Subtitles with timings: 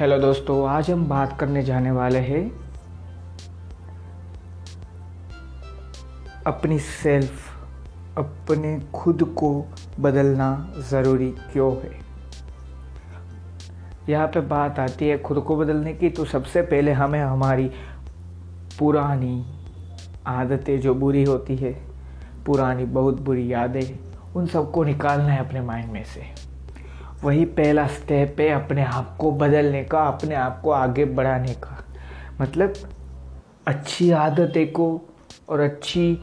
[0.00, 2.40] Hello दोस्तों, आज हम बात करने जाने वाले हैं
[6.46, 7.50] अपनी सेल्फ,
[8.18, 9.66] अपने खुद को
[10.00, 10.48] बदलना
[10.90, 11.90] ज़रूरी क्यों है?
[14.08, 17.70] यहाँ पे बात आती है खुद को बदलने की तो सबसे पहले हमें हमारी
[18.78, 19.44] पुरानी
[20.26, 21.72] आदतें जो बुरी होती है,
[22.46, 23.98] पुरानी, बहुत बुरी यादें,
[24.36, 26.49] उन सबको निकालना है अपने माइंड में से।
[27.24, 31.84] वही पहला स्टेप है अपने आप को बदलने का, अपने आप को आगे बढ़ाने का।
[32.40, 32.72] मतलब
[33.66, 35.00] अच्छी आदतें को
[35.48, 36.18] और अच्छी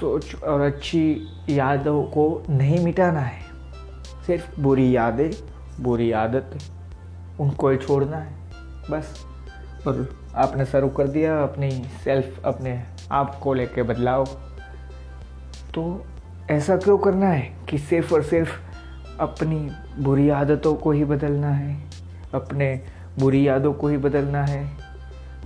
[0.00, 3.40] सोच और अच्छी यादों को नहीं मिटाना है।
[4.26, 5.30] सिर्फ़ बुरी यादें,
[5.80, 6.58] बुरी आदत,
[7.40, 8.32] उनको ही छोड़ना है।
[8.90, 9.26] बस।
[9.88, 11.70] और आपने शुरू कर दिया, अपनी
[12.04, 14.24] सेल्फ अपने आप को लेके बदलाव।
[15.74, 16.06] तो
[16.50, 18.65] ऐसा क्यों करना है कि सिर्फ़ और सिर्फ़
[19.20, 21.76] अपनी बुरी आदतों को ही बदलना है।
[22.34, 22.80] अपने
[23.18, 24.70] बुरी यादों को ही बदलना है।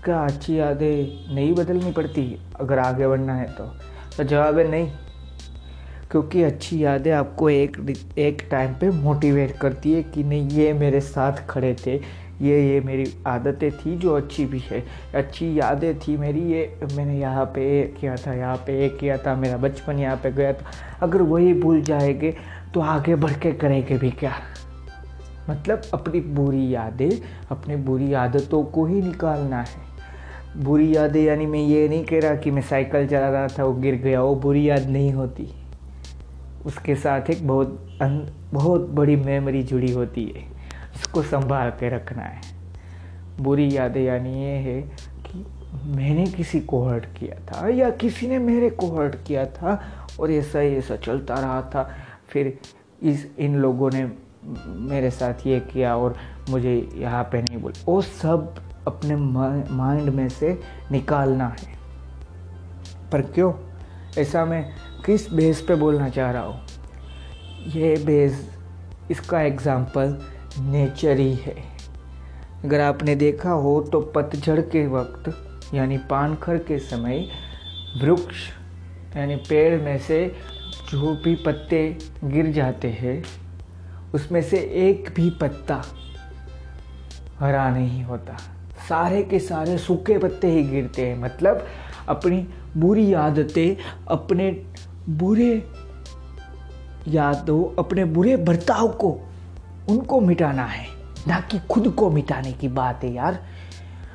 [0.05, 2.41] क्या अच्छी यादें नहीं बदलनी पड़ती?
[2.61, 3.65] अगर आगे बढ़ना है तो,
[4.17, 4.91] तो जवाब है नहीं।
[6.11, 11.01] क्योंकि अच्छी यादें आपको एक एक टाइम पे मोटिवेट करती है कि नहीं ये मेरे
[11.01, 14.84] साथ खड़े थे। ये ये मेरी आदतें थी जो अच्छी भी है।
[15.15, 19.57] अच्छी यादें थी मेरी ये मैंने यहाँ पे किया था यहाँ पे किया था मेरा
[19.57, 20.65] बचपन यहाँ पे गया था।
[21.03, 22.37] अगर वही भूल जाएँगे
[22.75, 24.33] तो आगे बढ़ के करेंगे भी क्या?
[25.51, 27.11] मतलब अपनी बुरी यादें,
[27.51, 29.91] अपनी बुरी आदतों को ही निकालना है।
[30.57, 33.73] बुरी यादें यानी मैं ये नहीं कह रहा कि मैं साइकिल चला रहा था, वो
[33.73, 35.49] गिर गया, वो बुरी याद नहीं होती।
[36.67, 37.99] उसके साथ एक बहुत
[38.53, 40.45] बहुत बड़ी मेमोरी जुड़ी होती है।
[40.97, 42.41] उसको संभाल के रखना है।
[43.41, 44.83] बुरी यादें यानी ये है
[45.27, 45.47] कि
[45.84, 49.83] मैंने किसी को हर्ट किया था या किसी ने मेरे को हर्ट किया था
[50.21, 51.91] और ऐसा ही ऐसा चलता रहा था।
[52.33, 52.59] फिर
[53.03, 54.05] इस, इन लोगों ने
[54.91, 56.17] मेरे साथ ये किया और
[56.50, 58.55] मुझे यहाँ पे नहीं बोल, वो सब
[58.87, 60.59] अपने माइंड में से
[60.93, 61.78] निकालना है।
[63.12, 63.53] पर क्यों?
[64.19, 64.65] ऐसा मैं
[65.06, 66.60] किस बेस पे बोलना चाह रहा हूँ?
[67.66, 68.49] ये बेस,
[69.10, 70.16] इसका एग्ज़ाम्पल
[70.60, 71.55] नेचर ही है।
[72.65, 75.32] अगर आपने देखा हो तो पतझड़ के वक्त,
[75.75, 77.26] यानी पानखर के समय,
[78.03, 78.49] वृक्ष,
[79.16, 80.25] यानी पेड़ में से
[80.91, 83.23] जो भी पत्ते गिर जाते हैं।
[84.15, 85.83] उसमें से एक भी पत्ता
[87.39, 88.37] हरा नहीं होता।
[88.89, 91.67] सारे के सारे सूखे पत्ते ही गिरते हैं। मतलब
[92.09, 93.77] अपनी बुरी आदतें,
[94.09, 94.50] अपने
[95.09, 95.67] बुरे
[97.09, 99.11] यादों, अपने बुरे बर्ताव को,
[99.91, 100.87] उनको मिटाना है।
[101.29, 103.39] ना कि खुद को मिटाने की बात है यार।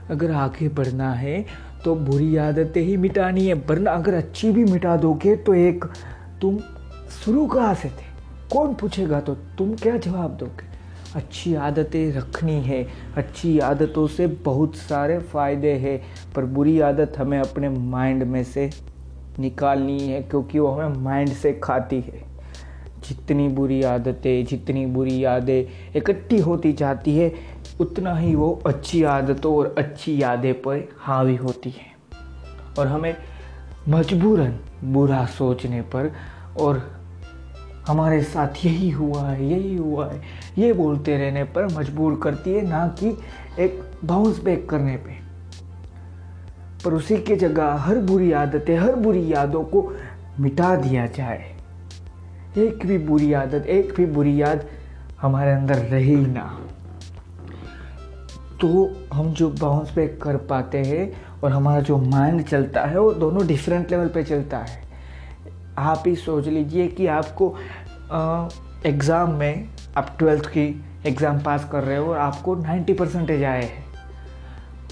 [0.10, 1.46] अगर आगे बढ़ना है
[1.86, 5.86] तो बुरी आदतें ही मिटानी है। वरना अगर अच्छी भी मिटा दोगे तो एक
[6.46, 6.58] तुम
[7.26, 8.06] शुरू कहाँ से थे?
[8.52, 10.66] कौन पूछेगा तो तुम क्या जवाब दोगे?
[11.16, 16.02] अच्छी आदतें रखनी है। अच्छी आदतों से बहुत सारे फ़ायदे हैं,
[16.34, 18.70] पर बुरी आदत हमें अपने माइंड में से
[19.40, 22.24] निकालनी है, क्योंकि वो हमें माइंड से खाती है।
[23.10, 27.34] जितनी बुरी आदतें, जितनी बुरी यादें इकट्ठी होती जाती है,
[27.80, 31.96] उतना ही वो अच्छी आदतों और अच्छी यादें पर हावी होती है।
[32.80, 33.16] और हमें
[33.90, 36.12] मजबूरन बुरा सोचने पर
[36.60, 37.02] और
[37.88, 40.22] हमारे साथ यही हुआ है, यही हुआ है।
[40.58, 43.18] ये बोलते रहने पर मजबूर करती है ना कि
[43.60, 45.26] एक बाउंस बैक करने पे।
[46.86, 49.94] पर उसी की जगह हर बुरी आदतें, हर बुरी यादों को
[50.40, 51.56] मिटा दिया जाए।
[52.58, 54.66] एक भी बुरी आदत, एक भी बुरी याद
[55.22, 56.60] हमारे अंदर रहे ना।
[58.62, 63.14] तो हम जो बाउंस बैक कर पाते हैं और हमारा जो माइंड चलता है, वो
[63.14, 64.84] दोनों डिफरेंट लेवल पे चलता है।
[65.78, 67.56] आप ही सोच लीजिए कि आपको
[68.86, 70.68] एग्ज़ाम में आप ट्वेल्थ की
[71.06, 73.84] एग्ज़ाम पास कर रहे हो और आपको 90 परसेंटेज आए हैं।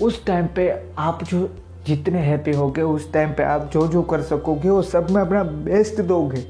[0.02, 1.50] उस टाइम पे आप जो
[1.86, 5.44] जितने हैप्पी होगे, उस टाइम पे आप जो जो कर सकोगे, वो सब में अपना
[5.44, 6.46] बेस्ट दोगे।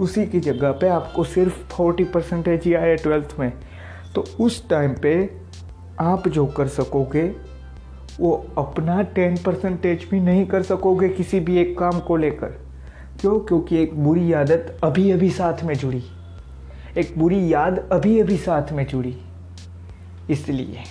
[0.00, 3.52] उसी की जगह पे आपको सिर्फ़ फोर्टी परसेंटेज ही आए ट्वेल्थ में।
[4.14, 5.14] तो उस टाइम पे
[6.00, 7.28] आप जो कर सकोगे
[8.20, 12.46] वो अपना टेन परसेंटेज भी नहीं कर सकोगे किसी भी एक काम को लेकर।
[13.20, 13.38] क्यों?
[13.40, 16.02] क्योंकि एक बुरी आदत अभी अभी साथ में जुड़ी।
[16.98, 19.16] एक बुरी याद अभी अभी साथ में जुड़ी।
[20.30, 20.82] इसलिए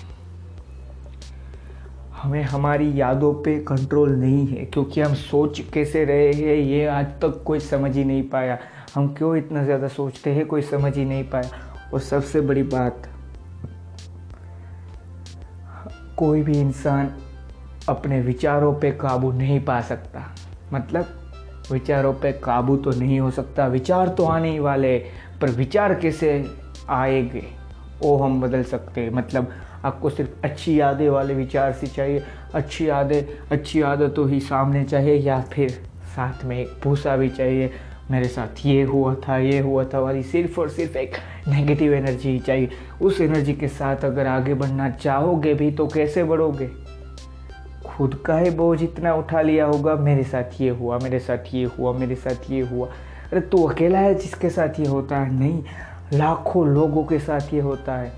[2.13, 7.05] हमें हमारी यादों पे कंट्रोल नहीं है, क्योंकि हम सोच कैसे रहे हैं, ये आज
[7.21, 8.57] तक कोई समझ ही नहीं पाया।
[8.95, 11.49] हम क्यों इतना ज़्यादा सोचते हैं, कोई समझ ही नहीं पाया।
[11.93, 13.07] और सबसे बड़ी बात
[16.21, 17.13] कोई भी इंसान
[17.89, 20.35] अपने विचारों पे काबू नहीं पा सकता।
[20.73, 21.05] मतलब
[21.71, 25.05] विचारों पे काबू तो नहीं हो सकता। विचार तो आने ही वाले
[25.41, 26.45] पर विचार कैसे
[26.89, 27.43] आएँगे?
[28.01, 29.51] वो हम बदल सकते हैं। मतलब
[29.85, 32.23] आपको सिर्फ़ अच्छी यादें वाले विचार से चाहिए।
[32.53, 35.69] अच्छी यादें, अच्छी आदतों ही सामने चाहिए, या फिर
[36.15, 37.71] साथ में एक भूसा भी चाहिए।
[38.11, 41.15] मेरे साथ ये हुआ था, ये हुआ था वाली सिर्फ़ और सिर्फ़ एक
[41.47, 42.69] नेगेटिव एनर्जी ही चाहिए।
[43.01, 46.69] उस एनर्जी के साथ अगर आगे बढ़ना चाहोगे भी तो कैसे बढ़ोगे?
[47.85, 51.63] खुद का ही बोझ इतना उठा लिया होगा, मेरे साथ ये हुआ, मेरे साथ ये
[51.63, 55.33] हुआ, मेरे साथ ये हुआ। अरे तू अकेला है जिसके साथ ये होता है?
[55.33, 55.63] नहीं,
[56.13, 58.11] लाखों लोगों के साथ ये होता है।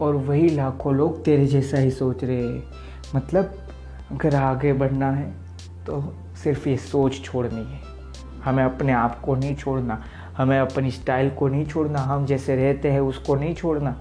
[0.00, 2.62] और वही लाखों लोग तेरे जैसा ही सोच रहे हैं।
[3.16, 3.54] मतलब
[4.12, 5.32] अगर आगे बढ़ना है
[5.86, 6.02] तो
[6.44, 7.93] सिर्फ़ ये सोच छोड़नी है।
[8.44, 10.02] हमें अपने आप को नहीं छोड़ना,
[10.36, 13.96] हमें अपनी स्टाइल को नहीं छोड़ना, हम जैसे रहते हैं उसको नहीं छोड़ना।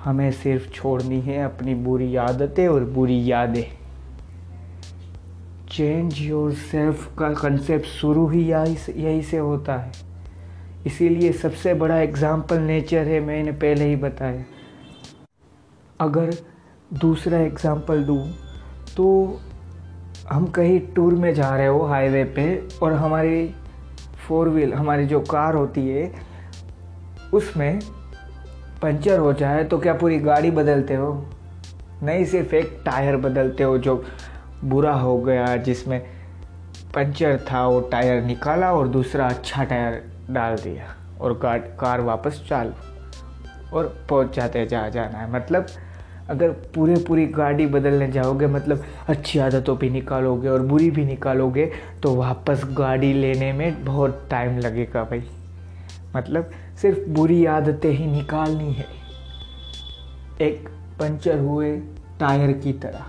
[0.00, 3.64] हमें सिर्फ़ छोड़नी है अपनी बुरी आदतें और बुरी यादें।
[5.70, 9.92] चेंज योर सेल्फ का कंसेप्ट शुरू ही यही से यही से होता है।
[10.86, 14.44] इसीलिए सबसे बड़ा एग्ज़ाम्पल नेचर है, मैंने पहले ही बताया।
[16.00, 16.34] अगर
[16.90, 18.22] दूसरा एग्ज़ाम्पल दूँ
[18.96, 19.40] तो
[20.30, 22.46] हम कहीं टूर में जा रहे हो हाईवे पे
[22.82, 23.54] और हमारी
[24.26, 26.10] फोर व्हील, हमारी जो कार होती है,
[27.34, 27.78] उसमें
[28.82, 31.12] पंचर हो जाए तो क्या पूरी गाड़ी बदलते हो?
[32.02, 34.02] नहीं, सिर्फ़ एक टायर बदलते हो जो
[34.64, 36.00] बुरा हो गया, जिसमें
[36.94, 41.40] पंचर था, वो टायर निकाला और दूसरा अच्छा टायर डाल दिया और
[41.80, 45.66] कार वापस चालू और पहुँच जाते जहाँ जाना है। मतलब
[46.30, 51.70] अगर पूरे पूरी गाड़ी बदलने जाओगे मतलब अच्छी आदतों भी निकालोगे और बुरी भी निकालोगे
[52.02, 55.22] तो वापस गाड़ी लेने में बहुत टाइम लगेगा भाई।
[56.16, 56.50] मतलब
[56.82, 58.86] सिर्फ़ बुरी आदतें ही निकालनी है।
[60.40, 60.68] एक
[61.00, 61.76] पंचर हुए
[62.20, 63.04] टायर की तरह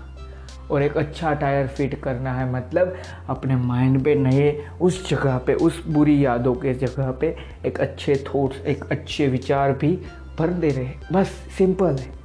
[0.70, 2.96] और एक अच्छा टायर फिट करना है मतलब
[3.28, 4.50] अपने माइंड पे नए
[4.80, 7.34] उस जगह पे, उस बुरी यादों के जगह पे
[7.66, 9.98] एक अच्छे थॉट्स एक अच्छे विचार भी
[10.38, 11.28] भर दे रहे। बस
[11.58, 12.17] सिंपल है।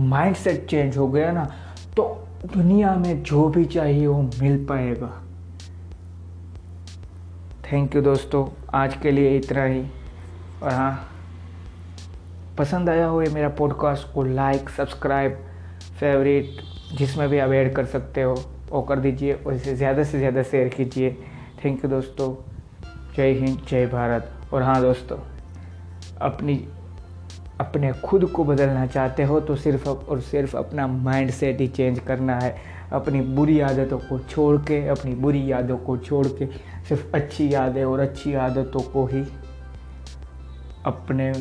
[0.00, 1.44] माइंड सेट चेंज हो गया ना
[1.96, 2.04] तो
[2.46, 5.10] दुनिया में जो भी चाहिए वो मिल पाएगा।
[7.64, 9.82] थैंक यू दोस्तों, आज के लिए इतना ही।
[10.62, 11.08] और हाँ
[12.58, 15.38] पसंद आया हो ये मेरा पॉडकास्ट को लाइक सब्सक्राइब
[16.00, 16.60] फेवरेट
[16.98, 18.34] जिसमें भी आप ऐड कर सकते हो,
[18.70, 21.10] वो कर दीजिए और इसे ज़्यादा से ज़्यादा शेयर कीजिए।
[21.64, 22.34] थैंक यू दोस्तों,
[23.16, 25.18] जय हिंद, जय भारत। और हाँ दोस्तों,
[26.20, 26.54] अपनी
[27.60, 31.98] अपने खुद को बदलना चाहते हो तो सिर्फ़ और सिर्फ़ अपना माइंड सेट ही चेंज
[31.98, 32.56] करना है।
[32.92, 36.46] अपनी बुरी आदतों को छोड़ के, अपनी बुरी यादों को छोड़ के,
[36.88, 39.24] सिर्फ़ अच्छी यादें और अच्छी आदतों को ही
[40.86, 41.32] अपने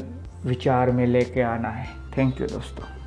[0.45, 1.87] विचार में लेके आना है।
[2.17, 3.00] थैंक यू दोस्तों।